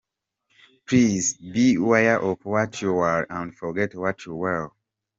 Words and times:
Plz 0.87 1.53
be 1.53 1.75
aware 1.75 2.19
of 2.19 2.43
what 2.43 2.81
you 2.81 2.97
are 2.97 3.27
and 3.29 3.55
forget 3.55 3.93
what 3.93 4.25
you 4.25 4.33
were. 4.33 4.71